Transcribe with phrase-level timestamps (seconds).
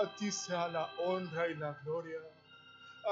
[0.00, 2.20] A ti sea la honra y la gloria.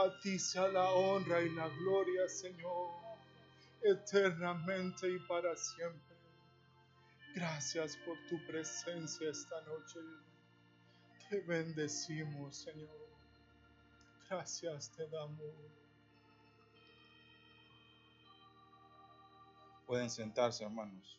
[0.05, 2.91] A ti sea la honra y la gloria, Señor,
[3.83, 6.17] eternamente y para siempre.
[7.35, 10.01] Gracias por tu presencia esta noche.
[11.29, 13.09] Te bendecimos, Señor.
[14.29, 15.41] Gracias te damos.
[19.87, 21.19] Pueden sentarse, hermanos.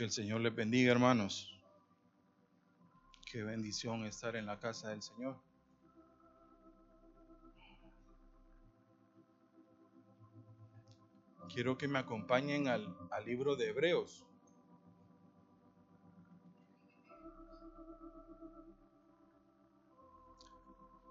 [0.00, 1.54] Que el Señor les bendiga, hermanos.
[3.30, 5.38] Qué bendición estar en la casa del Señor.
[11.52, 14.24] Quiero que me acompañen al, al libro de Hebreos.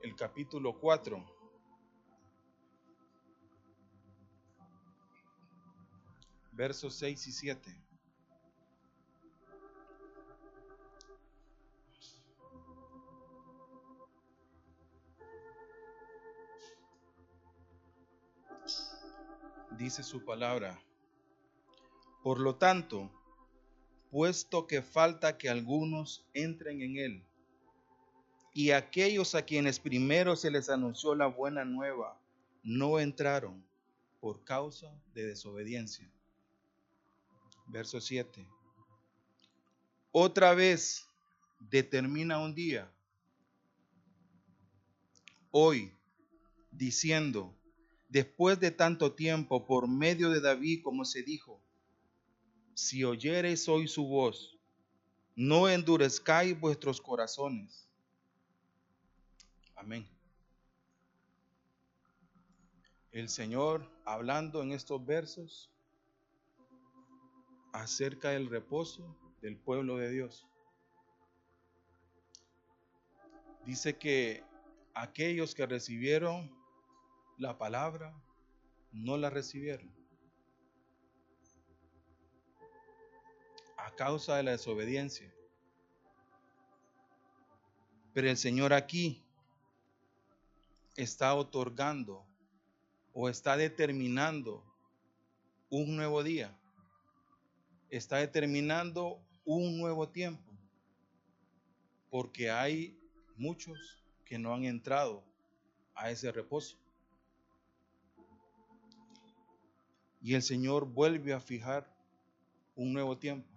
[0.01, 1.23] El capítulo 4.
[6.53, 7.88] Versos 6 y 7.
[19.79, 20.77] Dice su palabra.
[22.21, 23.09] Por lo tanto,
[24.11, 27.25] puesto que falta que algunos entren en él,
[28.53, 32.19] y aquellos a quienes primero se les anunció la buena nueva
[32.61, 33.65] no entraron
[34.19, 36.11] por causa de desobediencia.
[37.67, 38.45] Verso 7.
[40.11, 41.07] Otra vez
[41.59, 42.91] determina un día,
[45.51, 45.95] hoy,
[46.71, 47.55] diciendo,
[48.09, 51.61] después de tanto tiempo, por medio de David, como se dijo,
[52.73, 54.57] si oyereis hoy su voz,
[55.35, 57.87] no endurezcáis vuestros corazones.
[59.75, 60.07] Amén.
[63.11, 65.71] El Señor hablando en estos versos
[67.71, 70.47] acerca del reposo del pueblo de Dios.
[73.65, 74.43] Dice que
[74.93, 76.58] aquellos que recibieron
[77.39, 78.13] la palabra,
[78.91, 79.89] no la recibieron.
[83.77, 85.33] A causa de la desobediencia.
[88.13, 89.23] Pero el Señor aquí
[90.97, 92.25] está otorgando
[93.13, 94.61] o está determinando
[95.69, 96.53] un nuevo día.
[97.89, 100.51] Está determinando un nuevo tiempo.
[102.09, 102.99] Porque hay
[103.37, 105.23] muchos que no han entrado
[105.95, 106.77] a ese reposo.
[110.21, 111.87] Y el Señor vuelve a fijar
[112.75, 113.47] un nuevo tiempo,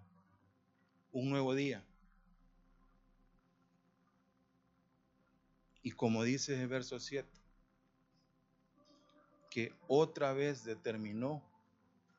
[1.13, 1.85] un nuevo día.
[5.83, 7.29] Y como dice el verso 7,
[9.51, 11.43] que otra vez determinó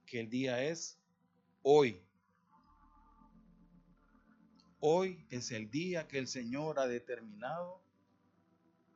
[0.06, 1.00] que el día es
[1.62, 2.02] hoy.
[4.80, 7.82] Hoy es el día que el Señor ha determinado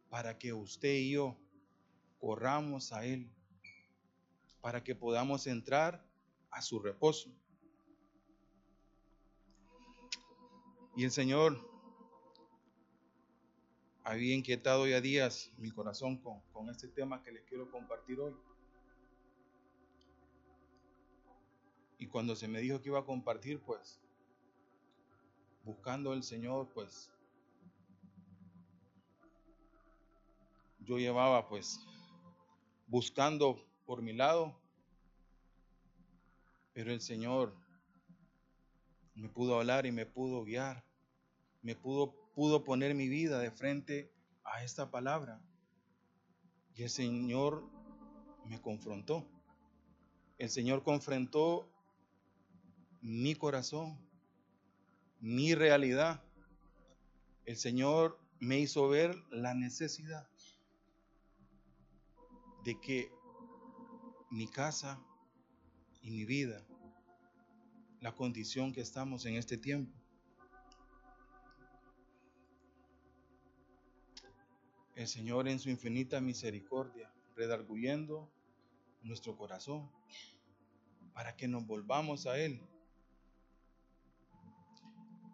[0.10, 1.38] para que usted y yo
[2.20, 3.30] corramos a Él
[4.62, 6.04] para que podamos entrar
[6.52, 7.30] a su reposo.
[10.96, 11.60] Y el Señor
[14.04, 18.36] había inquietado ya días mi corazón con, este tema que les quiero compartir hoy.
[22.00, 24.00] Y cuando se me dijo que iba a compartir, pues,
[25.66, 27.12] buscando al Señor, pues,
[30.80, 31.80] yo llevaba, pues,
[32.88, 34.54] buscando por mi lado,
[36.74, 37.56] pero el Señor
[39.16, 40.84] me pudo hablar y me pudo guiar,
[41.62, 44.12] me pudo, pudo poner mi vida de frente
[44.44, 45.42] a esta palabra.
[46.76, 47.64] Y el Señor
[48.46, 49.26] me confrontó.
[50.38, 51.70] El Señor confrontó
[53.02, 53.98] mi corazón,
[55.22, 56.22] mi realidad.
[57.46, 60.28] El Señor me hizo ver la necesidad
[62.66, 63.17] de que
[64.30, 65.00] mi casa
[66.02, 66.66] y mi vida,
[68.02, 69.94] la condición que estamos en este tiempo.
[74.96, 78.30] El Señor en su infinita misericordia, redarguyendo
[79.04, 79.90] nuestro corazón
[81.14, 82.62] para que nos volvamos a Él.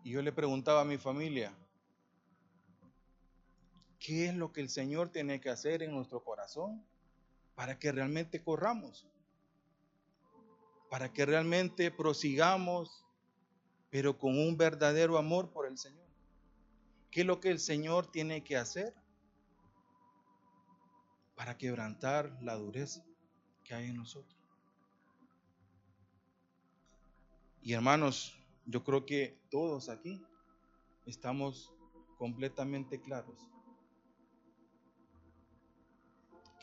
[0.03, 1.55] Y yo le preguntaba a mi familia,
[3.99, 6.85] ¿qué es lo que el Señor tiene que hacer en nuestro corazón?
[7.55, 9.07] Para que realmente corramos.
[10.89, 13.03] para que realmente prosigamos,
[13.89, 16.05] pero con un verdadero amor por el Señor.
[17.09, 18.93] ¿Qué es lo que el Señor tiene que hacer
[21.35, 23.03] para quebrantar la dureza
[23.63, 24.37] que hay en nosotros?
[27.63, 30.23] Y hermanos, yo creo que todos aquí
[31.07, 31.73] estamos
[32.19, 33.52] completamente claros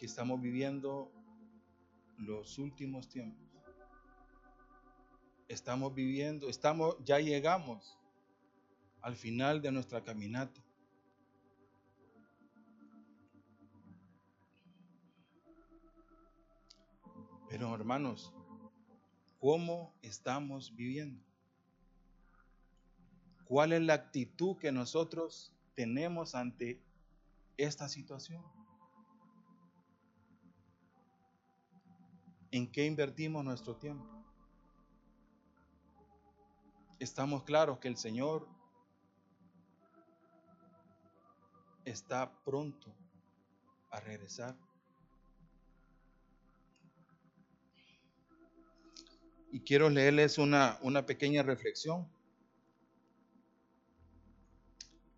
[0.00, 1.12] que estamos viviendo
[2.16, 3.46] los últimos tiempos.
[5.46, 7.98] Estamos viviendo, estamos, ya llegamos
[9.02, 10.58] al final de nuestra caminata.
[17.50, 18.32] Pero hermanos,
[19.38, 21.22] ¿cómo estamos viviendo?
[23.44, 26.80] ¿Cuál es la actitud que nosotros tenemos ante
[27.58, 28.59] esta situación?
[32.52, 34.04] ¿En qué invertimos nuestro tiempo?
[36.98, 38.48] Estamos claros que el Señor
[41.84, 42.92] está pronto
[43.90, 44.56] a regresar.
[49.52, 52.08] Y quiero leerles una, una pequeña reflexión.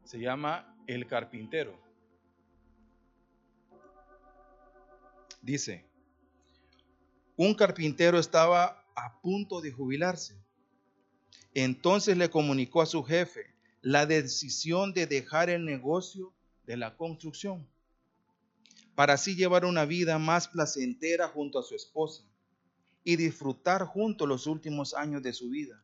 [0.05, 1.81] Se llama El carpintero.
[5.41, 5.92] Dice,
[7.37, 10.37] un carpintero estaba a punto de jubilarse.
[11.55, 16.33] Entonces le comunicó a su jefe la decisión de dejar el negocio
[16.67, 17.67] de la construcción
[18.95, 22.25] para así llevar una vida más placentera junto a su esposa
[23.05, 25.83] y disfrutar juntos los últimos años de su vida.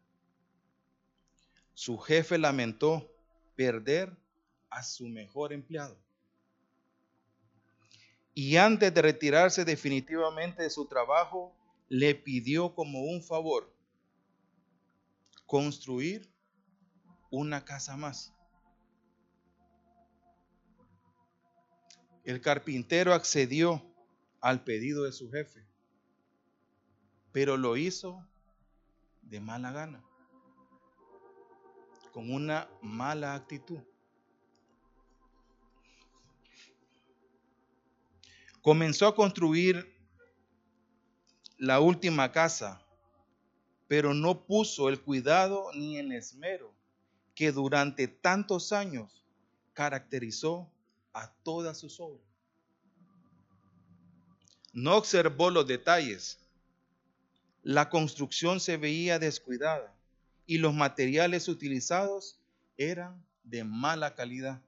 [1.74, 3.10] Su jefe lamentó
[3.56, 4.16] perder
[4.70, 5.96] a su mejor empleado.
[8.40, 11.52] Y antes de retirarse definitivamente de su trabajo,
[11.88, 13.74] le pidió como un favor
[15.44, 16.32] construir
[17.32, 18.32] una casa más.
[22.22, 23.84] El carpintero accedió
[24.40, 25.66] al pedido de su jefe,
[27.32, 28.24] pero lo hizo
[29.22, 30.04] de mala gana,
[32.12, 33.80] con una mala actitud.
[38.68, 39.96] Comenzó a construir
[41.56, 42.84] la última casa,
[43.86, 46.74] pero no puso el cuidado ni el esmero
[47.34, 49.24] que durante tantos años
[49.72, 50.70] caracterizó
[51.14, 52.28] a todas sus obras.
[54.74, 56.38] No observó los detalles.
[57.62, 59.96] La construcción se veía descuidada
[60.44, 62.38] y los materiales utilizados
[62.76, 64.60] eran de mala calidad.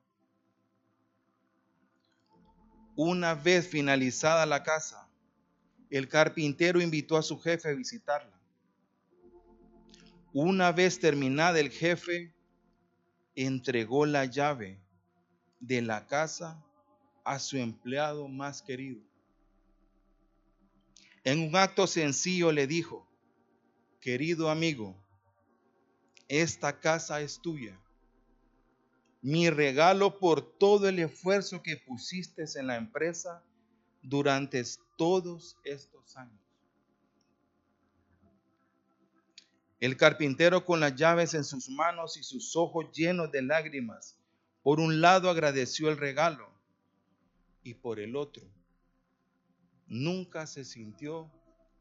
[3.03, 5.09] Una vez finalizada la casa,
[5.89, 8.39] el carpintero invitó a su jefe a visitarla.
[10.35, 12.35] Una vez terminada, el jefe
[13.35, 14.79] entregó la llave
[15.61, 16.63] de la casa
[17.25, 19.01] a su empleado más querido.
[21.25, 23.09] En un acto sencillo le dijo,
[24.03, 24.95] querido amigo,
[26.29, 27.81] esta casa es tuya.
[29.23, 33.43] Mi regalo por todo el esfuerzo que pusiste en la empresa
[34.03, 34.63] durante
[34.97, 36.41] todos estos años.
[39.79, 44.17] El carpintero con las llaves en sus manos y sus ojos llenos de lágrimas
[44.63, 46.51] por un lado agradeció el regalo
[47.63, 48.45] y por el otro
[49.87, 51.31] nunca se sintió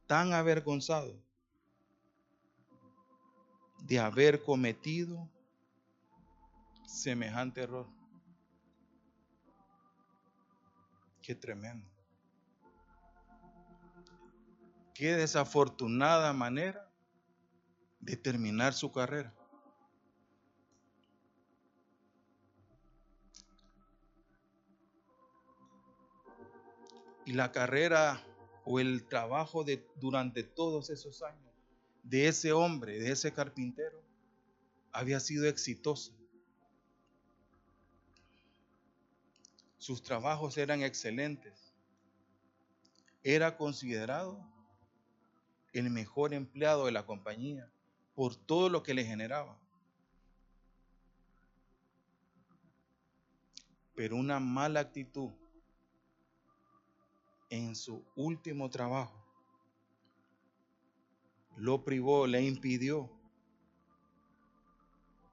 [0.07, 1.15] tan avergonzado
[3.83, 5.29] de haber cometido
[6.89, 7.87] semejante error.
[11.21, 11.87] Qué tremendo.
[14.93, 16.91] Qué desafortunada manera
[17.99, 19.33] de terminar su carrera.
[27.29, 28.25] y la carrera
[28.65, 31.53] o el trabajo de durante todos esos años
[32.01, 34.01] de ese hombre, de ese carpintero,
[34.91, 36.18] había sido exitoso.
[39.79, 41.73] Sus trabajos eran excelentes.
[43.23, 44.45] Era considerado
[45.73, 47.71] el mejor empleado de la compañía
[48.13, 49.57] por todo lo que le generaba.
[53.95, 55.31] Pero una mala actitud
[57.49, 59.15] en su último trabajo.
[61.55, 63.09] Lo privó, le impidió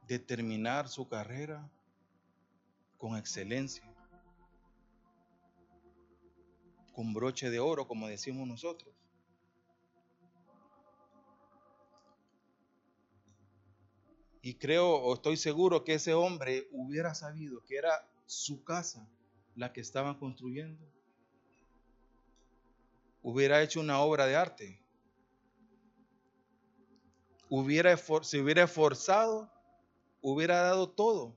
[0.07, 1.69] de terminar su carrera
[2.97, 3.96] con excelencia,
[6.97, 8.95] con broche de oro, como decimos nosotros.
[14.41, 19.07] Y creo o estoy seguro que ese hombre hubiera sabido que era su casa
[19.57, 20.83] la que estaban construyendo.
[23.21, 24.83] Hubiera hecho una obra de arte.
[27.51, 29.53] Hubiera, se hubiera esforzado,
[30.23, 31.37] hubiera dado todo.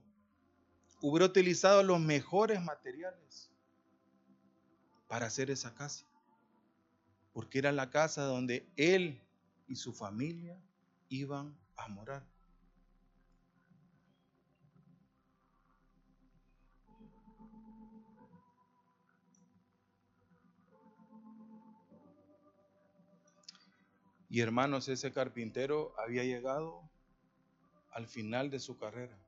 [1.02, 3.49] Hubiera utilizado los mejores materiales
[5.10, 6.06] para hacer esa casa.
[7.32, 9.20] Porque era la casa donde él
[9.66, 10.56] y su familia
[11.08, 12.24] iban a morar.
[24.28, 26.88] Y hermanos, ese carpintero había llegado
[27.90, 29.18] al final de su carrera,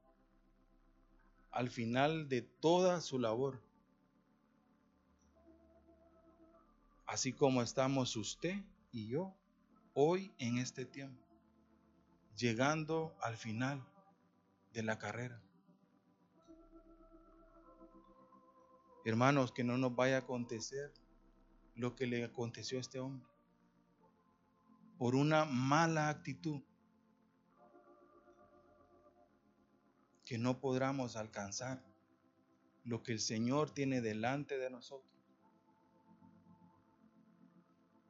[1.51, 3.72] al final de toda su labor.
[7.13, 8.57] Así como estamos usted
[8.91, 9.37] y yo
[9.93, 11.23] hoy en este tiempo,
[12.39, 13.87] llegando al final
[14.73, 15.39] de la carrera.
[19.05, 20.91] Hermanos, que no nos vaya a acontecer
[21.75, 23.29] lo que le aconteció a este hombre
[24.97, 26.63] por una mala actitud
[30.25, 31.85] que no podamos alcanzar
[32.85, 35.12] lo que el Señor tiene delante de nosotros.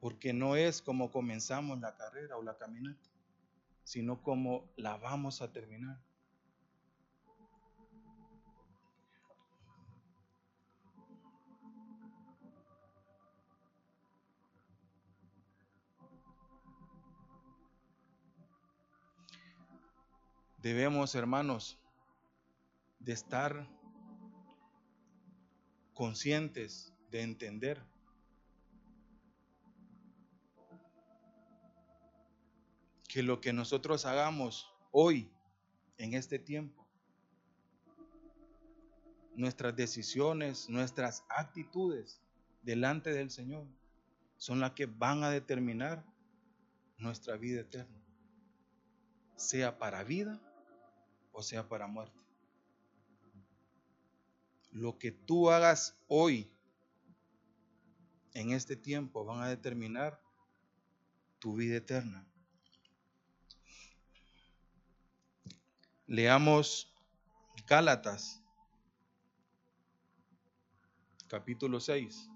[0.03, 3.09] Porque no es como comenzamos la carrera o la caminata,
[3.85, 5.97] sino como la vamos a terminar.
[20.57, 21.79] Debemos, hermanos,
[22.99, 23.69] de estar
[25.93, 27.92] conscientes, de entender
[33.13, 35.31] que lo que nosotros hagamos hoy,
[35.99, 36.83] en este tiempo,
[39.35, 42.23] nuestras decisiones, nuestras actitudes
[42.63, 43.67] delante del Señor,
[44.37, 46.03] son las que van a determinar
[46.97, 48.03] nuestra vida eterna,
[49.35, 50.41] sea para vida
[51.33, 52.19] o sea para muerte.
[54.71, 56.51] Lo que tú hagas hoy,
[58.33, 60.19] en este tiempo, van a determinar
[61.37, 62.27] tu vida eterna.
[66.13, 66.93] Leamos
[67.67, 68.39] Gálatas,
[71.27, 72.29] capítulo 6.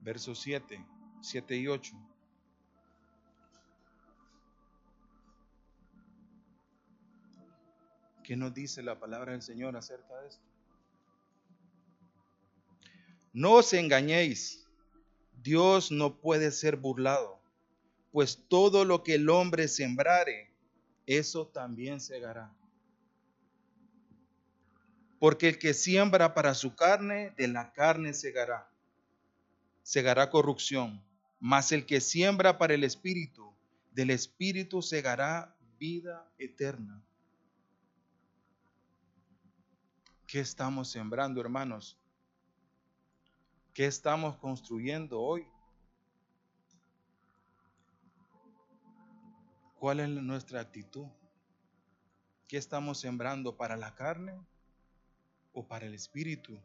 [0.00, 0.86] versos 7,
[1.22, 1.94] 7 y 8.
[8.22, 10.47] ¿Qué nos dice la palabra del Señor acerca de esto?
[13.38, 14.66] No os engañéis,
[15.44, 17.40] Dios no puede ser burlado,
[18.10, 20.50] pues todo lo que el hombre sembrare,
[21.06, 22.52] eso también segará.
[25.20, 28.68] Porque el que siembra para su carne, de la carne segará
[29.84, 31.00] segará corrupción,
[31.38, 33.54] mas el que siembra para el Espíritu,
[33.92, 37.00] del Espíritu segará vida eterna.
[40.26, 41.96] ¿Qué estamos sembrando, hermanos?
[43.78, 45.46] ¿Qué estamos construyendo hoy?
[49.78, 51.06] ¿Cuál es nuestra actitud?
[52.48, 54.36] ¿Qué estamos sembrando para la carne
[55.52, 56.60] o para el espíritu?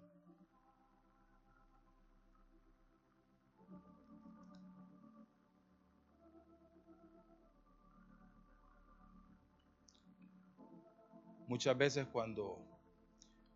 [11.47, 12.72] Muchas veces cuando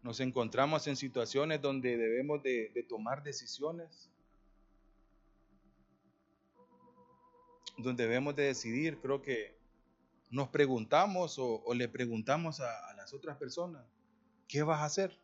[0.07, 4.09] nos encontramos en situaciones donde debemos de, tomar decisiones,
[7.77, 9.59] donde debemos de decidir, creo que
[10.29, 13.85] nos preguntamos o, le preguntamos a, las otras personas,
[14.47, 15.19] ¿qué vas a hacer?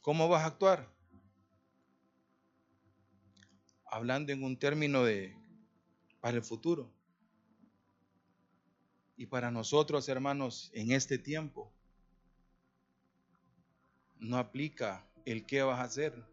[0.00, 0.88] ¿Cómo vas a actuar?
[3.84, 5.36] Hablando en un término de
[6.22, 6.90] para el futuro.
[9.18, 11.75] Y para nosotros, hermanos, en este tiempo,
[14.18, 16.24] no aplica el qué vas a hacer.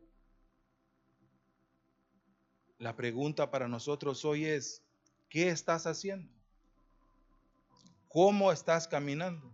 [2.78, 4.84] La pregunta para nosotros hoy es,
[5.30, 6.32] ¿qué estás haciendo?
[8.08, 9.52] ¿Cómo estás caminando?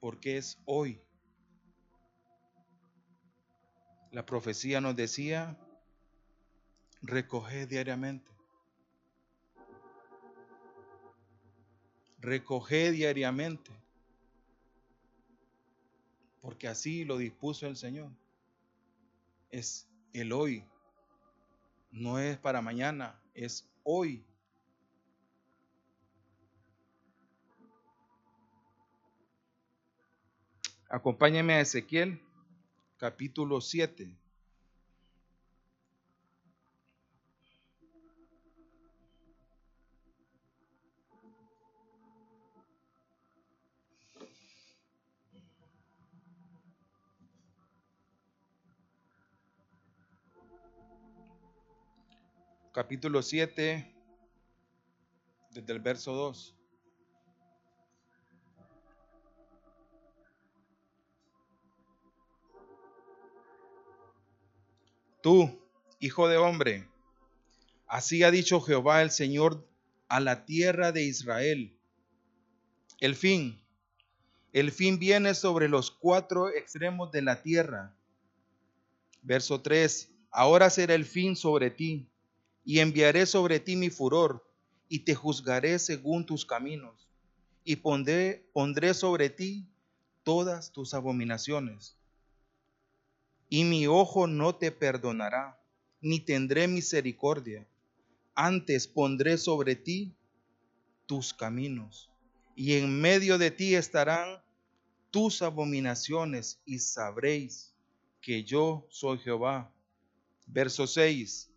[0.00, 1.00] Porque es hoy.
[4.10, 5.58] La profecía nos decía
[7.02, 8.35] recoge diariamente.
[12.26, 13.70] Recoge diariamente.
[16.40, 18.10] Porque así lo dispuso el Señor.
[19.52, 20.64] Es el hoy.
[21.92, 24.24] No es para mañana, es hoy.
[30.88, 32.20] Acompáñeme a Ezequiel
[32.96, 34.25] capítulo 7.
[52.76, 53.90] Capítulo 7,
[55.50, 56.54] desde el verso 2.
[65.22, 65.58] Tú,
[66.00, 66.86] hijo de hombre,
[67.86, 69.66] así ha dicho Jehová el Señor
[70.08, 71.74] a la tierra de Israel.
[73.00, 73.58] El fin,
[74.52, 77.96] el fin viene sobre los cuatro extremos de la tierra.
[79.22, 82.10] Verso 3, ahora será el fin sobre ti,
[82.66, 84.46] y enviaré sobre ti mi furor,
[84.90, 87.08] y te juzgaré según tus caminos,
[87.64, 88.44] y pondré,
[88.92, 89.66] sobre ti
[90.22, 91.96] todas tus abominaciones
[93.48, 95.60] y mi ojo no te perdonará,
[96.00, 97.66] ni tendré misericordia.
[98.34, 100.14] Antes pondré sobre ti
[101.06, 102.10] tus caminos,
[102.54, 104.42] y en medio de ti estarán
[105.10, 107.72] tus abominaciones, y sabréis
[108.20, 109.72] que yo soy Jehová.
[110.46, 111.50] Verso 6.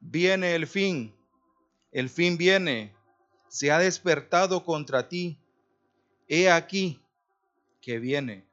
[0.00, 1.14] Viene el fin,
[1.92, 2.94] el fin viene,
[3.48, 5.38] se ha despertado contra ti.
[6.26, 7.00] He aquí
[7.80, 8.50] que viene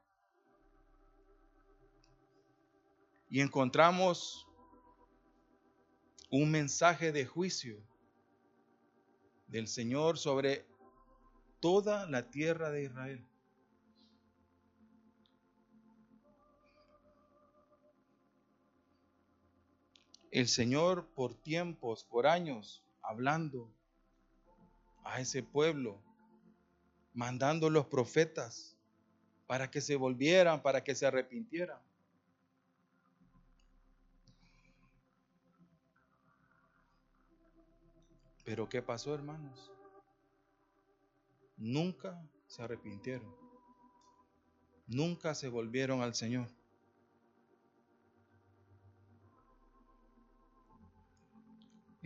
[3.30, 4.48] y encontramos
[6.30, 7.78] un mensaje de juicio
[9.48, 10.66] del Señor sobre
[11.60, 13.26] toda la tierra de Israel.
[20.38, 23.74] El Señor por tiempos, por años, hablando
[25.04, 26.00] a ese pueblo,
[27.16, 28.78] mandando los profetas
[29.48, 31.80] para que se volvieran, para que se arrepintieran.
[38.46, 39.72] Pero ¿qué pasó, hermanos?
[41.58, 43.36] Nunca se arrepintieron.
[44.86, 46.57] Nunca se volvieron al Señor.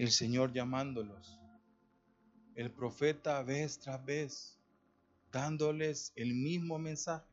[0.01, 1.39] El Señor llamándolos.
[2.55, 4.59] El profeta vez tras vez
[5.31, 7.27] dándoles el mismo mensaje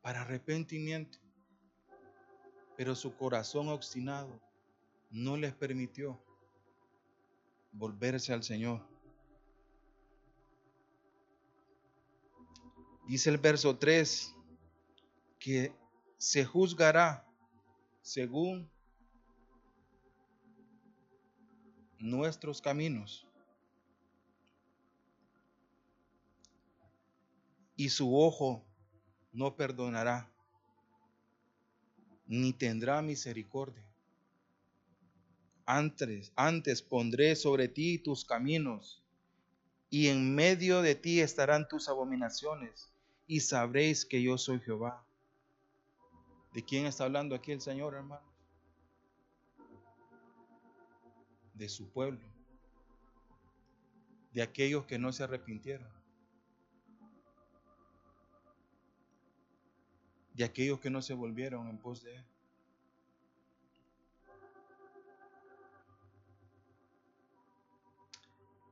[0.00, 1.18] para arrepentimiento.
[2.76, 4.40] Pero su corazón obstinado
[5.10, 6.22] no les permitió
[7.72, 8.86] volverse al Señor.
[13.08, 14.36] Dice el verso 3
[15.40, 15.74] que
[16.16, 17.26] se juzgará
[18.02, 18.70] según
[22.00, 23.26] nuestros caminos.
[27.76, 28.64] Y su ojo
[29.32, 30.30] no perdonará,
[32.26, 33.84] ni tendrá misericordia.
[35.64, 39.02] Antes, antes pondré sobre ti tus caminos,
[39.88, 42.92] y en medio de ti estarán tus abominaciones,
[43.26, 45.04] y sabréis que yo soy Jehová.
[46.52, 48.29] ¿De quién está hablando aquí el Señor, hermano?
[51.60, 52.26] De su pueblo,
[54.32, 55.92] de aquellos que no se arrepintieron,
[60.32, 62.24] de aquellos que no se volvieron en pos de Él.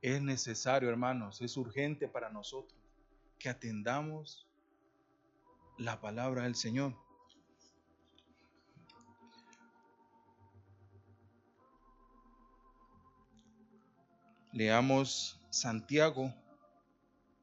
[0.01, 2.81] Es necesario, hermanos, es urgente para nosotros
[3.38, 4.48] que atendamos
[5.77, 6.96] la palabra del Señor.
[14.53, 16.35] Leamos Santiago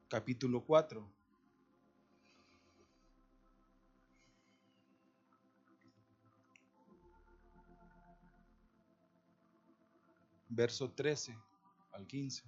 [0.08, 1.08] capítulo 4.
[10.48, 11.38] Verso 13
[11.92, 12.42] al 15.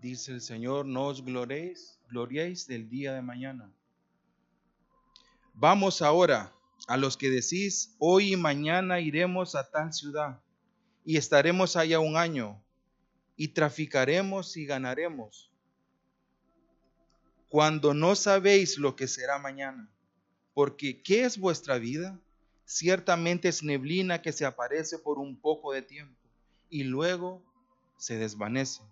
[0.00, 3.72] Dice el Señor, no os gloréis, gloriéis del día de mañana.
[5.54, 6.52] Vamos ahora
[6.88, 10.40] a los que decís, hoy y mañana iremos a tal ciudad
[11.04, 12.62] y estaremos allá un año
[13.36, 15.50] y traficaremos y ganaremos,
[17.48, 19.90] cuando no sabéis lo que será mañana.
[20.54, 22.20] Porque ¿qué es vuestra vida?
[22.64, 26.18] ciertamente es neblina que se aparece por un poco de tiempo
[26.70, 27.44] y luego
[27.98, 28.82] se desvanece.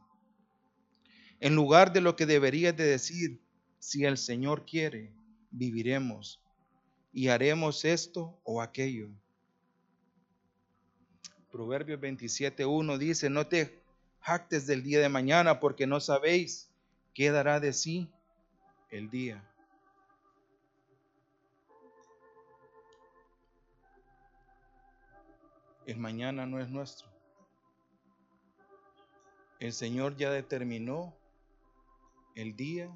[1.40, 3.40] En lugar de lo que deberías de decir,
[3.78, 5.14] si el Señor quiere,
[5.50, 6.39] viviremos
[7.12, 9.08] y haremos esto o aquello.
[11.50, 13.80] Proverbios 27.1 dice, no te
[14.20, 16.70] jactes del día de mañana porque no sabéis
[17.14, 18.08] qué dará de sí
[18.90, 19.44] el día.
[25.86, 27.08] El mañana no es nuestro.
[29.58, 31.16] El Señor ya determinó
[32.36, 32.90] el día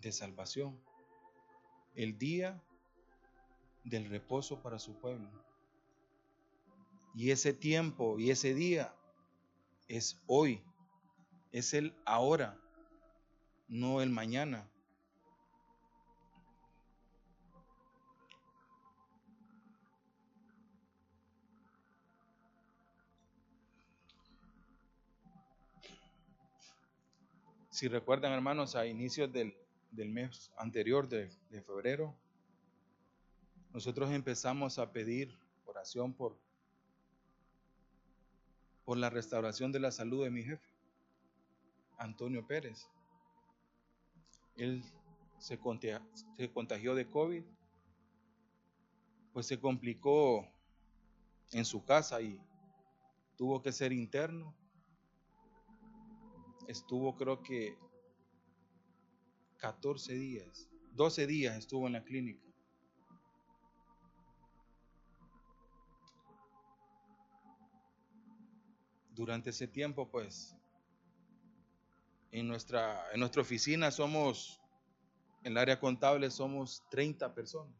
[0.00, 0.78] de salvación,
[1.94, 2.62] el día
[3.84, 5.28] del reposo para su pueblo.
[7.14, 8.94] Y ese tiempo y ese día
[9.88, 10.62] es hoy,
[11.52, 12.56] es el ahora,
[13.68, 14.68] no el mañana.
[27.70, 29.54] Si recuerdan, hermanos, a inicios del,
[29.92, 32.14] mes anterior de, de febrero,
[33.72, 36.36] nosotros empezamos a pedir oración por,
[38.84, 40.68] por la restauración de la salud de mi jefe,
[41.98, 42.86] Antonio Pérez.
[44.56, 44.82] Él
[45.38, 46.00] se contagió,
[46.36, 47.44] se contagió de COVID,
[49.32, 50.46] pues se complicó
[51.52, 52.40] en su casa y
[53.36, 54.54] tuvo que ser interno
[56.70, 57.76] estuvo creo que
[59.58, 62.49] 14 días, 12 días estuvo en la clínica.
[69.20, 70.56] Durante ese tiempo, pues,
[72.32, 74.58] en nuestra, en nuestra oficina somos,
[75.44, 77.76] en el área contable somos 30 personas.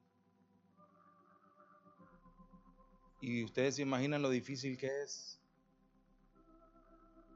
[3.22, 5.40] Y ustedes se imaginan lo difícil que es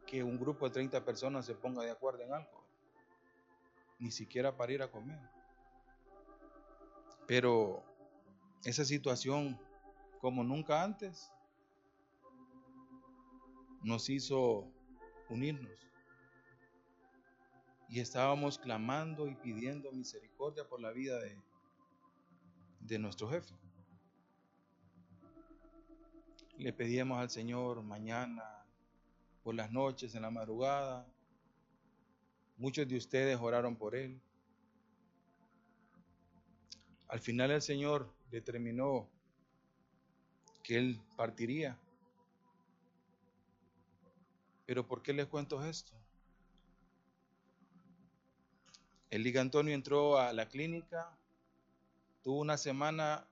[0.07, 2.63] que un grupo de 30 personas se ponga de acuerdo en algo.
[3.99, 5.19] Ni siquiera para ir a comer.
[7.27, 7.83] Pero
[8.65, 9.59] esa situación,
[10.21, 11.34] como nunca antes,
[13.85, 14.67] nos hizo
[15.29, 15.79] unirnos.
[17.89, 21.39] Y estábamos clamando y pidiendo misericordia por la vida de,
[22.81, 23.55] de nuestro jefe.
[26.57, 28.65] Le pedíamos al Señor mañana,
[29.43, 31.07] por las noches, en la madrugada.
[32.57, 34.21] Muchos de ustedes oraron por él.
[37.09, 39.11] Al final el Señor determinó
[40.63, 41.79] que él partiría.
[44.67, 45.93] Pero ¿por qué les cuento esto?
[49.11, 51.17] El Liga Antonio entró a la clínica,
[52.23, 53.29] tuvo una semana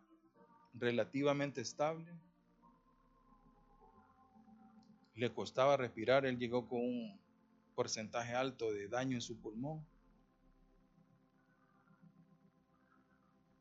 [0.75, 2.13] relativamente estable
[5.15, 7.21] le costaba respirar, él llegó con un
[7.75, 9.87] porcentaje alto de daño en su pulmón.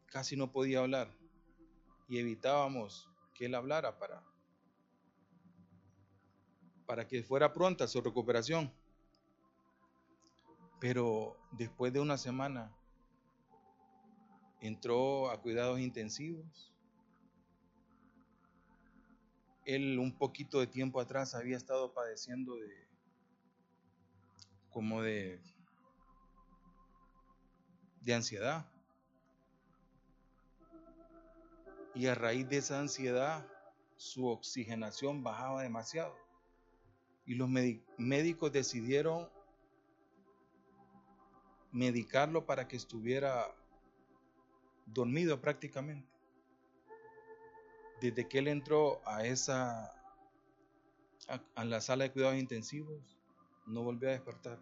[0.08, 1.10] Casi no podía hablar
[2.10, 4.24] y evitábamos que él hablara para,
[6.92, 8.70] para que fuera pronta su recuperación.
[10.82, 12.70] Pero después de una semana
[14.60, 16.74] entró a cuidados intensivos
[19.64, 22.86] él un poquito de tiempo atrás había estado padeciendo de
[24.70, 25.42] como de
[28.02, 28.70] de ansiedad.
[31.96, 33.48] Y a raíz de esa ansiedad
[33.96, 36.31] su oxigenación bajaba demasiado.
[37.32, 37.48] Y los
[37.98, 39.30] médicos decidieron
[41.72, 43.56] medicarlo para que estuviera
[44.86, 46.10] dormido prácticamente
[48.02, 49.94] desde que él entró a esa
[51.56, 53.18] a, la sala de cuidados intensivos,
[53.66, 54.60] no volvió a despertar.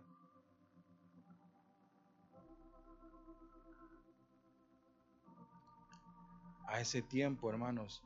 [6.68, 8.04] A ese tiempo, hermanos,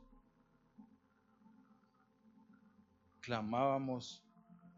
[3.20, 4.23] clamábamos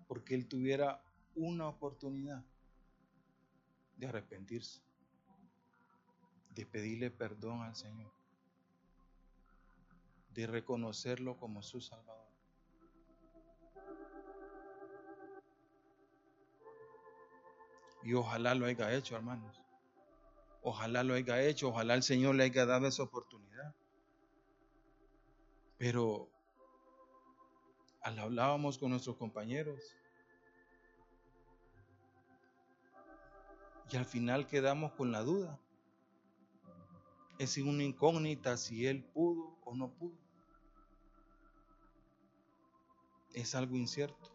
[0.06, 1.02] porque él tuviera
[1.34, 2.44] una oportunidad
[3.96, 4.80] de arrepentirse,
[6.54, 8.16] de pedirle perdón al Señor
[10.36, 12.26] de reconocerlo como su Salvador.
[18.04, 19.62] Y ojalá lo haya hecho, hermanos.
[20.62, 23.74] Ojalá lo haya hecho, ojalá el Señor le haya dado esa oportunidad.
[25.78, 26.28] Pero
[28.14, 29.96] hablábamos con nuestros compañeros.
[33.90, 35.60] Y al final quedamos con la duda.
[37.38, 40.16] Es una incógnita si él pudo o no pudo.
[43.34, 44.32] Es algo incierto.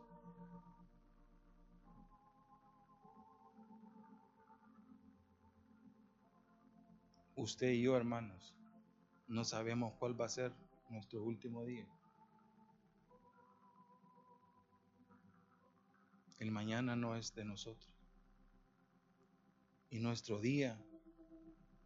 [7.36, 8.56] Usted y yo, hermanos,
[9.28, 10.54] no sabemos cuál va a ser
[10.90, 11.88] nuestro último día.
[16.42, 17.94] El mañana no es de nosotros.
[19.92, 20.76] Y nuestro día,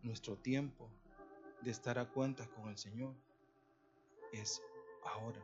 [0.01, 0.89] nuestro tiempo
[1.61, 3.13] de estar a cuentas con el Señor
[4.31, 4.61] es
[5.03, 5.43] ahora.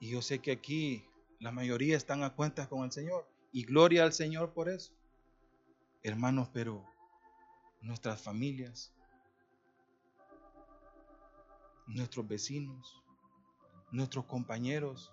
[0.00, 3.24] Y yo sé que aquí la mayoría están a cuentas con el Señor.
[3.52, 4.92] Y gloria al Señor por eso.
[6.02, 6.84] Hermanos, pero
[7.80, 8.92] nuestras familias,
[11.86, 13.03] nuestros vecinos,
[13.90, 15.12] nuestros compañeros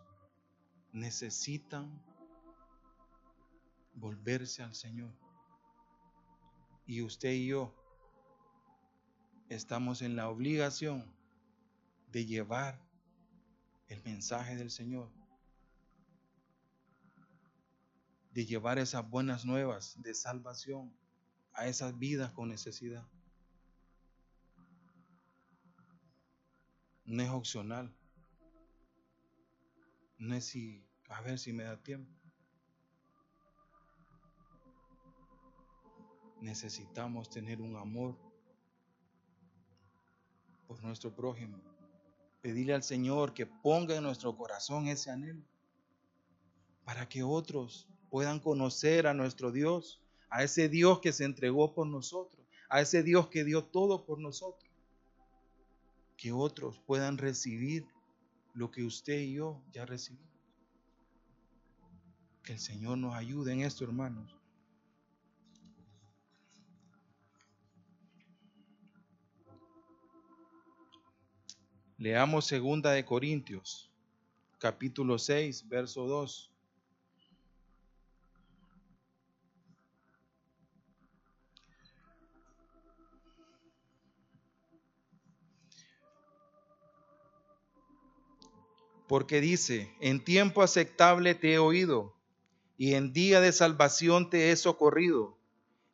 [0.92, 2.02] necesitan
[3.94, 5.12] volverse al Señor.
[6.86, 7.74] Y usted y yo
[9.50, 11.06] estamos en la obligación
[12.12, 12.80] de llevar
[13.88, 15.10] el mensaje del Señor,
[18.34, 20.94] de llevar esas buenas nuevas de salvación
[21.54, 23.06] a esas vidas con necesidad.
[27.06, 27.94] No es opcional.
[30.22, 32.14] No es si, a ver si me da tiempo.
[36.40, 38.16] Necesitamos tener un amor
[40.68, 41.60] por nuestro prójimo.
[42.40, 45.44] Pedirle al Señor que ponga en nuestro corazón ese anhelo
[46.86, 51.88] para que otros puedan conocer a nuestro Dios, a ese Dios que se entregó por
[51.88, 54.70] nosotros, a ese Dios que dio todo por nosotros.
[56.16, 57.88] Que otros puedan recibir
[58.54, 60.30] lo que usted y yo ya recibimos.
[62.44, 64.36] Que el Señor nos ayude en esto, hermanos.
[71.98, 73.92] Leamos segunda de Corintios,
[74.58, 76.51] capítulo 6, verso 2.
[89.12, 92.16] Porque dice, en tiempo aceptable te he oído,
[92.78, 95.38] y en día de salvación te he socorrido.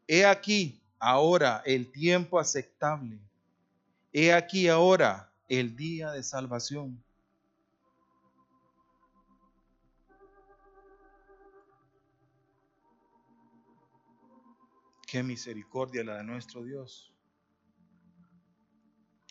[0.06, 3.19] He aquí ahora el tiempo aceptable.
[4.13, 7.03] He aquí ahora el día de salvación.
[15.08, 17.12] Qué misericordia la de nuestro Dios.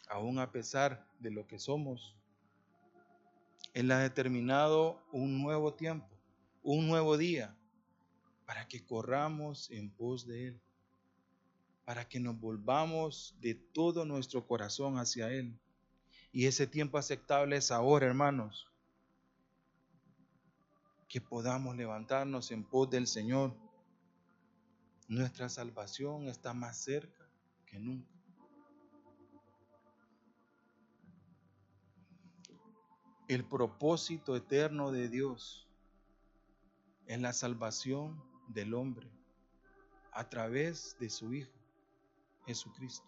[0.09, 2.17] Aún a pesar de lo que somos,
[3.77, 6.09] Él ha determinado un nuevo tiempo,
[6.63, 7.55] un nuevo día,
[8.47, 10.61] para que corramos en pos de Él,
[11.85, 15.61] para que nos volvamos de todo nuestro corazón hacia Él.
[16.33, 18.67] Y ese tiempo aceptable es ahora, hermanos.
[21.07, 23.55] Que podamos levantarnos en pos del Señor.
[25.07, 27.29] Nuestra salvación está más cerca
[27.67, 28.16] que nunca.
[33.29, 35.67] El propósito eterno de Dios
[37.07, 39.11] es la salvación del hombre
[40.13, 41.53] a través de su Hijo,
[42.47, 43.07] Jesucristo.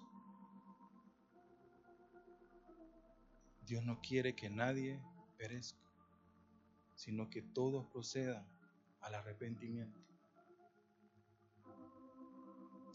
[3.65, 5.01] Dios no quiere que nadie
[5.37, 5.87] perezca,
[6.97, 8.45] sino que todos procedan
[9.01, 10.01] al arrepentimiento.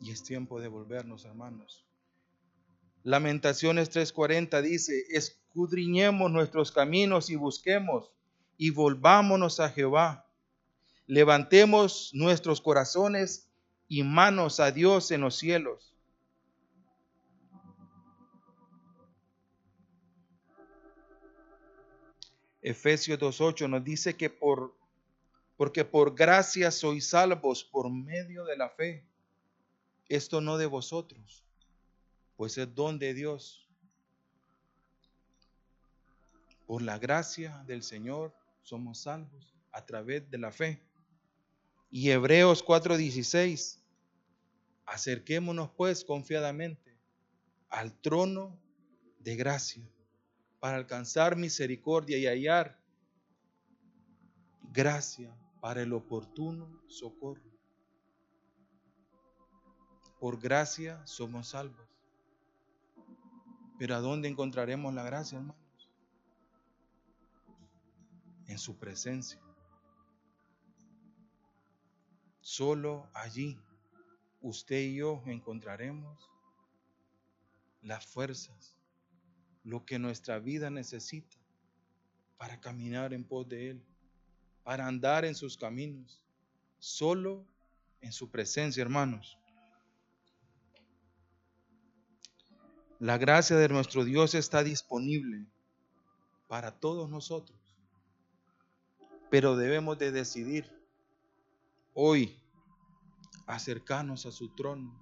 [0.01, 1.85] Y es tiempo de volvernos, hermanos.
[3.03, 5.05] Lamentaciones 3:40 dice,
[5.53, 8.11] escudriñemos nuestros caminos y busquemos
[8.57, 10.25] y volvámonos a Jehová.
[11.05, 13.47] Levantemos nuestros corazones
[13.87, 15.93] y manos a Dios en los cielos
[22.63, 24.73] Efesios 2.8 nos dice que por,
[25.57, 29.05] porque por gracia sois salvos por medio de la fe.
[30.07, 31.43] Esto no de vosotros,
[32.37, 33.62] pues es don de Dios.
[36.65, 40.81] Por la gracia del Señor somos salvos a través de la fe.
[41.89, 43.81] Y Hebreos 4:16,
[44.85, 46.97] acerquémonos pues confiadamente
[47.69, 48.59] al trono
[49.19, 49.87] de gracia
[50.59, 52.79] para alcanzar misericordia y hallar
[54.71, 57.51] gracia para el oportuno socorro.
[60.19, 61.87] Por gracia somos salvos.
[63.77, 65.62] Pero ¿a dónde encontraremos la gracia, hermanos?
[68.47, 69.39] En su presencia.
[72.41, 73.57] Solo allí
[74.41, 76.29] usted y yo encontraremos
[77.81, 78.77] las fuerzas
[79.63, 81.37] lo que nuestra vida necesita
[82.37, 83.85] para caminar en pos de Él,
[84.63, 86.21] para andar en sus caminos,
[86.79, 87.45] solo
[88.01, 89.37] en su presencia, hermanos.
[92.99, 95.45] La gracia de nuestro Dios está disponible
[96.47, 97.57] para todos nosotros,
[99.33, 100.71] pero debemos de decidir
[101.95, 102.39] hoy
[103.47, 104.93] acercarnos a su trono,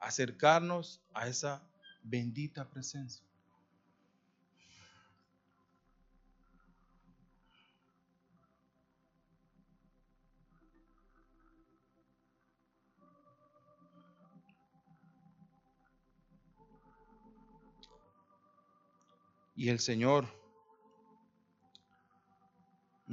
[0.00, 1.62] acercarnos a esa
[2.02, 3.24] bendita presencia.
[19.54, 20.41] Y el Señor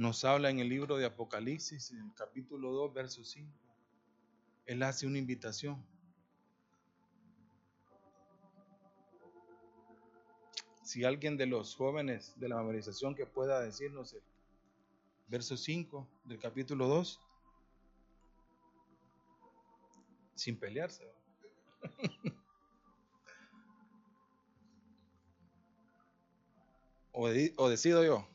[0.00, 3.52] nos habla en el libro de Apocalipsis, en el capítulo 2, verso 5.
[4.64, 5.84] Él hace una invitación.
[10.82, 14.22] Si alguien de los jóvenes de la memorización que pueda decirnos el
[15.28, 17.20] verso 5 del capítulo 2,
[20.34, 21.12] sin pelearse.
[27.12, 27.28] o,
[27.68, 28.29] decido yo.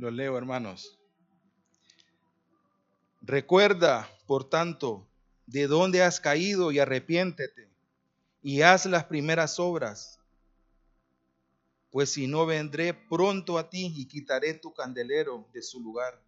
[0.00, 0.98] Lo leo, hermanos.
[3.20, 5.06] Recuerda, por tanto,
[5.44, 7.68] de dónde has caído y arrepiéntete
[8.40, 10.18] y haz las primeras obras.
[11.90, 16.18] Pues si no vendré pronto a ti y quitaré tu candelero de su lugar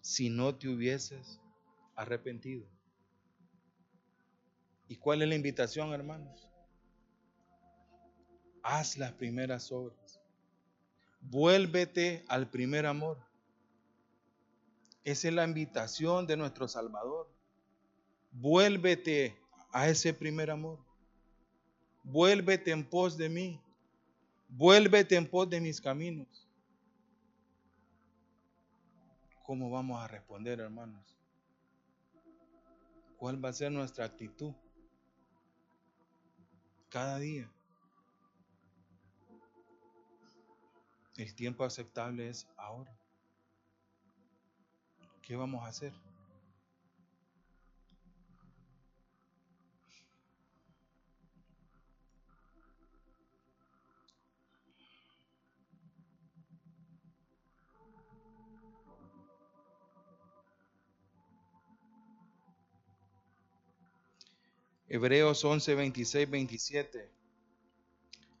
[0.00, 1.40] si no te hubieses
[1.96, 2.68] arrepentido.
[4.86, 6.48] ¿Y cuál es la invitación, hermanos?
[8.62, 10.01] Haz las primeras obras.
[11.22, 13.18] Vuélvete al primer amor.
[15.04, 17.28] Esa es la invitación de nuestro Salvador.
[18.32, 19.36] Vuélvete
[19.72, 20.78] a ese primer amor.
[22.04, 23.60] Vuélvete en pos de mí.
[24.48, 26.48] Vuélvete en pos de mis caminos.
[29.44, 31.16] ¿Cómo vamos a responder, hermanos?
[33.16, 34.52] ¿Cuál va a ser nuestra actitud?
[36.88, 37.50] Cada día.
[41.16, 42.94] El tiempo aceptable es ahora.
[45.22, 45.92] ¿Qué vamos a hacer?
[64.88, 67.10] Hebreos 11, 26, 27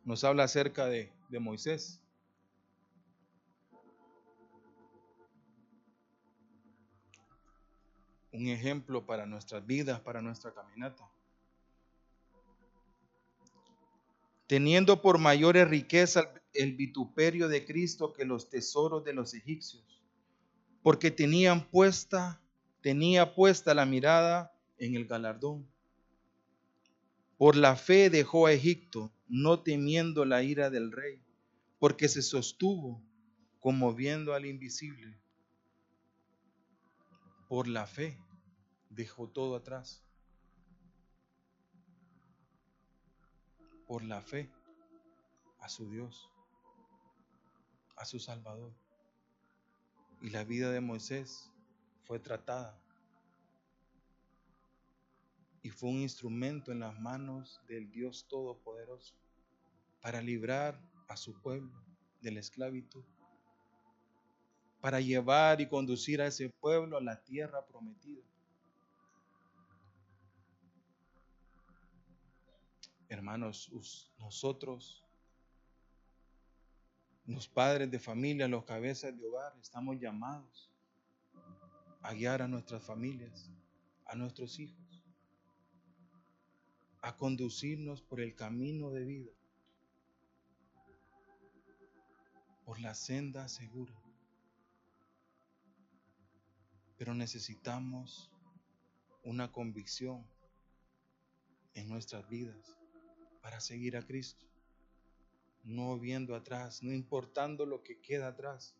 [0.04, 2.00] nos habla acerca de, de Moisés.
[8.32, 11.06] Un ejemplo para nuestras vidas, para nuestra caminata.
[14.46, 20.02] Teniendo por mayores riquezas el vituperio de Cristo que los tesoros de los egipcios,
[20.82, 22.40] porque tenían puesta,
[22.80, 25.66] tenía puesta la mirada en el galardón.
[27.36, 31.20] Por la fe dejó a Egipto, no temiendo la ira del rey,
[31.78, 33.02] porque se sostuvo
[33.60, 35.18] como viendo al invisible.
[37.48, 38.21] Por la fe
[38.94, 40.02] dejó todo atrás.
[43.86, 44.50] Por la fe
[45.60, 46.30] a su Dios,
[47.96, 48.72] a su Salvador.
[50.20, 51.50] Y la vida de Moisés
[52.04, 52.78] fue tratada
[55.62, 59.14] y fue un instrumento en las manos del Dios Todopoderoso
[60.00, 61.72] para librar a su pueblo
[62.20, 63.04] de la esclavitud,
[64.80, 68.31] para llevar y conducir a ese pueblo a la tierra prometida.
[73.12, 73.70] Hermanos,
[74.18, 75.04] nosotros,
[77.26, 80.72] los padres de familia, los cabezas de hogar, estamos llamados
[82.00, 83.50] a guiar a nuestras familias,
[84.06, 85.04] a nuestros hijos
[87.02, 89.32] a conducirnos por el camino de vida,
[92.64, 93.92] por la senda segura.
[96.96, 98.30] Pero necesitamos
[99.22, 100.24] una convicción
[101.74, 102.81] en nuestras vidas
[103.42, 104.46] para seguir a Cristo,
[105.64, 108.74] no viendo atrás, no importando lo que queda atrás,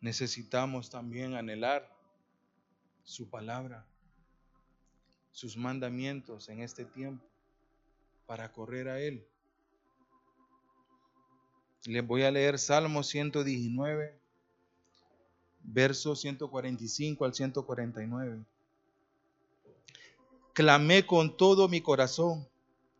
[0.00, 1.88] necesitamos también anhelar
[3.04, 3.86] su palabra,
[5.30, 7.24] sus mandamientos en este tiempo
[8.26, 9.26] para correr a Él.
[11.86, 14.14] Les voy a leer Salmo 119,
[15.62, 18.44] versos 145 al 149.
[20.52, 22.46] Clamé con todo mi corazón,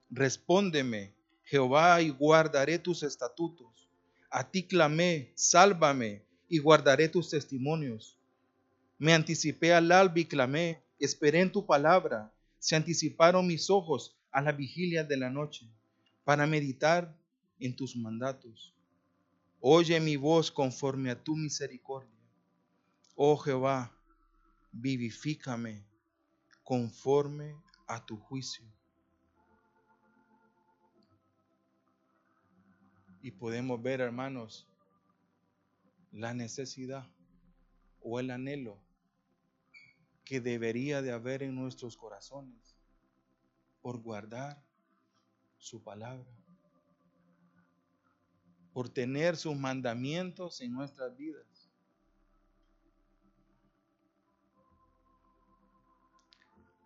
[0.09, 1.12] respóndeme,
[1.45, 3.87] Jehová, y guardaré tus estatutos.
[4.31, 8.16] A ti clamé, sálvame, y guardaré tus testimonios.
[8.99, 12.33] Me anticipé al alba y clamé, esperé en tu palabra.
[12.59, 15.66] Se anticiparon mis ojos a la vigilia de la noche
[16.24, 17.14] para meditar
[17.61, 18.75] en tus mandatos.
[19.61, 22.19] Oye mi voz conforme a tu misericordia.
[23.15, 23.93] Oh Jehová,
[24.73, 25.85] vivifícame
[26.65, 27.55] conforme
[27.87, 28.65] a tu juicio.
[33.23, 34.67] Y podemos ver, hermanos,
[36.11, 37.07] la necesidad
[38.01, 38.79] o el anhelo
[40.25, 42.79] que debería de haber en nuestros corazones
[43.83, 44.63] por guardar
[45.59, 46.39] su palabra
[48.73, 51.71] por tener sus mandamientos en nuestras vidas.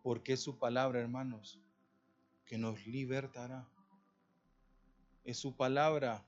[0.03, 1.61] Porque es su palabra, hermanos,
[2.47, 3.67] que nos libertará.
[5.25, 6.25] Es su palabra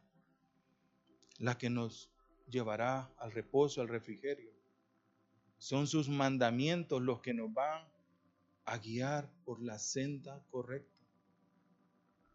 [1.38, 2.10] la que nos
[2.48, 4.50] llevará al reposo, al refrigerio.
[5.58, 7.86] Son sus mandamientos los que nos van
[8.64, 11.04] a guiar por la senda correcta,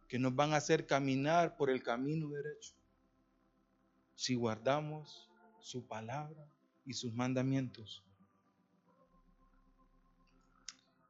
[0.07, 2.80] que nos van a hacer caminar por el camino derecho
[4.15, 6.45] si guardamos su palabra
[6.85, 8.03] y sus mandamientos.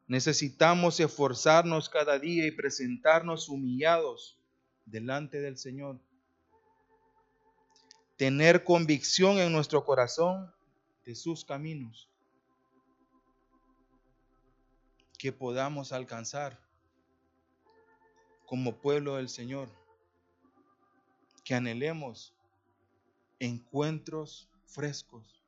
[0.08, 4.38] Necesitamos esforzarnos cada día y presentarnos humillados
[4.86, 6.00] delante del Señor.
[8.18, 10.54] Tener convicción en nuestro corazón
[11.06, 12.10] de sus caminos
[15.18, 16.60] que podamos alcanzar
[18.46, 19.70] como pueblo del Señor.
[21.44, 22.34] Que anhelemos
[23.42, 25.44] encuentros frescos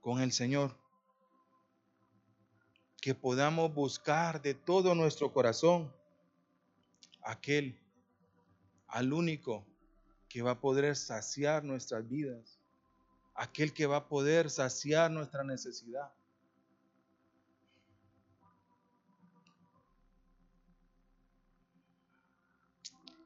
[0.00, 0.74] con el Señor.
[3.02, 5.92] Que podamos buscar de todo nuestro corazón
[7.22, 7.78] aquel,
[8.88, 9.66] al único
[10.26, 12.58] que va a poder saciar nuestras vidas,
[13.34, 16.10] aquel que va a poder saciar nuestra necesidad.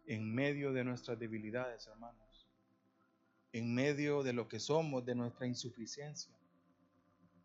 [0.06, 2.27] En medio de nuestras debilidades, hermanos
[3.52, 6.32] en medio de lo que somos, de nuestra insuficiencia.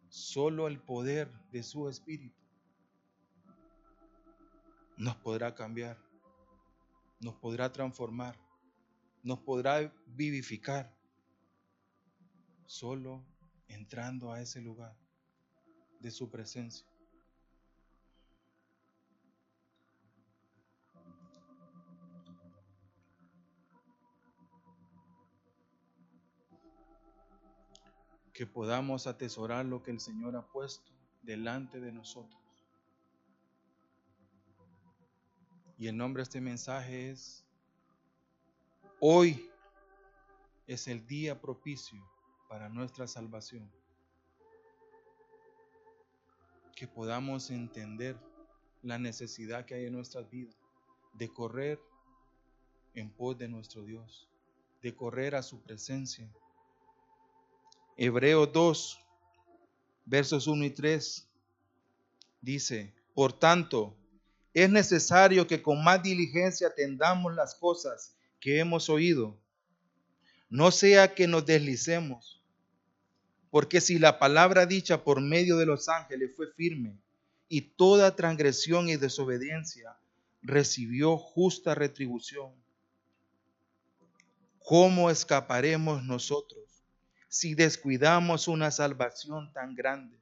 [0.10, 2.44] Solo el poder de su Espíritu
[4.98, 5.98] nos podrá cambiar,
[7.20, 8.38] nos podrá transformar,
[9.24, 10.94] nos podrá vivificar.
[12.66, 13.24] Solo
[13.68, 14.96] entrando a ese lugar
[16.00, 16.93] de su presencia.
[28.34, 32.42] Que podamos atesorar lo que el Señor ha puesto delante de nosotros.
[35.78, 37.46] Y el nombre de este mensaje es,
[39.00, 39.50] hoy
[40.66, 42.04] es el día propicio
[42.50, 43.72] para nuestra salvación.
[46.76, 48.18] Que podamos entender
[48.82, 50.56] la necesidad que hay en nuestras vidas
[51.14, 51.80] de correr
[52.96, 54.28] en pos de nuestro Dios,
[54.82, 56.30] de correr a su presencia
[57.98, 59.00] Hebreos 2,
[60.06, 61.28] versos 1 y 3,
[62.42, 63.96] dice, por tanto,
[64.54, 69.38] es necesario que con más diligencia atendamos las cosas que hemos oído,
[70.50, 72.42] no sea que nos deslicemos,
[73.50, 76.98] porque si la palabra dicha por medio de los ángeles fue firme,
[77.48, 79.96] y toda transgresión y desobediencia
[80.42, 82.52] recibió justa retribución,
[84.60, 86.63] ¿cómo escaparemos nosotros?
[87.34, 90.20] Si descuidamos una salvación tan grande,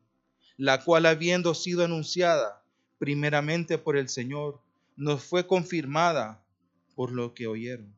[0.55, 2.63] la cual habiendo sido anunciada
[2.99, 4.61] primeramente por el Señor,
[4.95, 6.41] nos fue confirmada
[6.95, 7.93] por lo que oyeron.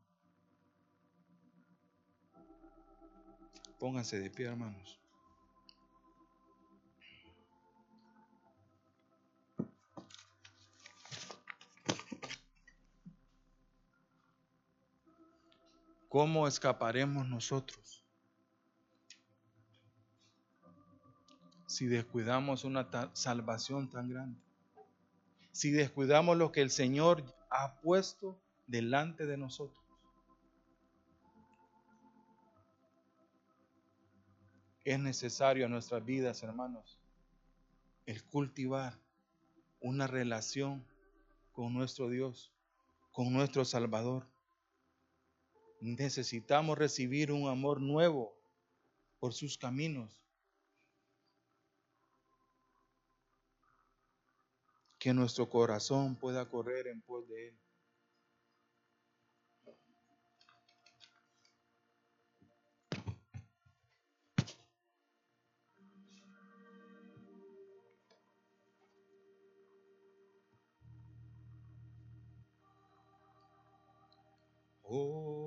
[3.77, 4.99] Pónganse de pie, hermanos.
[16.09, 17.82] ¿Cómo escaparemos nosotros?
[21.73, 24.39] Si descuidamos una salvación tan grande.
[25.51, 29.83] Si descuidamos lo que el Señor ha puesto delante de nosotros.
[34.83, 36.99] es necesario en nuestras vidas, hermanos,
[38.05, 38.99] el cultivar
[39.79, 40.85] una relación
[41.53, 42.51] con nuestro Dios,
[43.11, 44.27] con nuestro Salvador.
[45.79, 48.35] Necesitamos recibir un amor nuevo
[49.19, 50.22] por sus caminos.
[55.03, 57.59] Que nuestro corazón pueda correr en pos de Él.
[74.83, 75.42] Oh,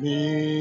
[0.00, 0.57] Mi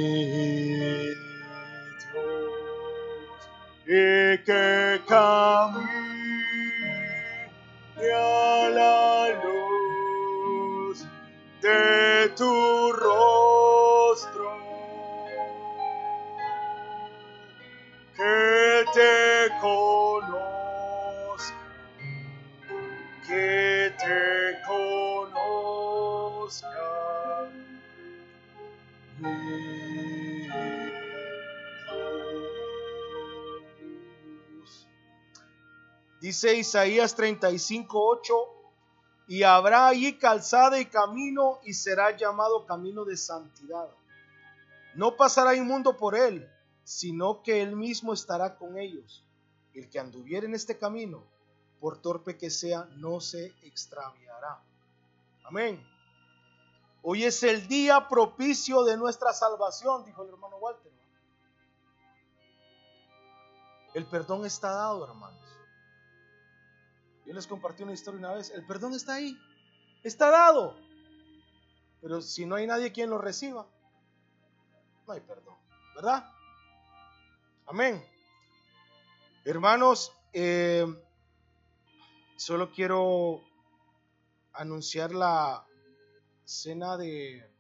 [36.37, 38.33] Dice Isaías 35, 8,
[39.27, 43.89] y habrá allí calzada y camino y será llamado camino de santidad.
[44.93, 46.47] No pasará inmundo por él,
[46.83, 49.25] sino que él mismo estará con ellos.
[49.73, 51.23] El que anduviere en este camino,
[51.79, 54.61] por torpe que sea, no se extraviará.
[55.43, 55.83] Amén.
[57.01, 60.91] Hoy es el día propicio de nuestra salvación, dijo el hermano Walter.
[63.95, 65.46] El perdón está dado, hermanos.
[67.27, 68.51] Yo les compartí una historia una vez.
[68.51, 69.37] El perdón está ahí.
[70.01, 70.77] Está dado.
[72.01, 73.67] Pero si no hay nadie quien lo reciba,
[75.05, 75.55] no hay perdón.
[75.93, 76.31] ¿Verdad?
[77.65, 78.01] Amén.
[79.43, 80.85] Hermanos, eh,
[82.37, 83.41] solo quiero
[84.53, 85.65] anunciar la
[86.45, 87.56] cena de